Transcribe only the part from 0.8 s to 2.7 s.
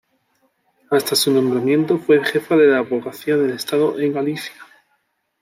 Hasta su nombramiento fue jefa de